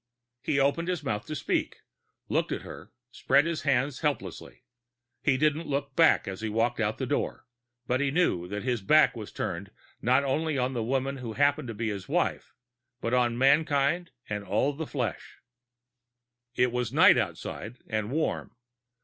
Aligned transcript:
He 0.41 0.57
opened 0.59 0.87
his 0.87 1.03
mouth 1.03 1.27
to 1.27 1.35
speak, 1.35 1.81
looked 2.27 2.51
at 2.51 2.63
her, 2.63 2.91
spread 3.11 3.45
his 3.45 3.61
hands 3.61 3.99
helplessly. 3.99 4.63
He 5.21 5.37
didn't 5.37 5.67
look 5.67 5.95
back 5.95 6.27
as 6.27 6.41
he 6.41 6.49
walked 6.49 6.79
out 6.79 6.97
the 6.97 7.05
door, 7.05 7.45
but 7.85 7.99
he 8.01 8.09
knew 8.09 8.47
that 8.47 8.63
his 8.63 8.81
back 8.81 9.15
was 9.15 9.31
turned 9.31 9.69
not 10.01 10.23
only 10.23 10.57
on 10.57 10.73
the 10.73 10.81
woman 10.81 11.17
who 11.17 11.33
happened 11.33 11.67
to 11.67 11.75
be 11.75 11.89
his 11.89 12.09
wife, 12.09 12.51
but 12.99 13.13
on 13.13 13.37
mankind 13.37 14.09
and 14.27 14.43
all 14.43 14.71
of 14.71 14.77
the 14.79 14.87
flesh. 14.87 15.37
It 16.55 16.71
was 16.71 16.91
night 16.91 17.19
outside, 17.19 17.77
and 17.85 18.09
warm. 18.09 18.55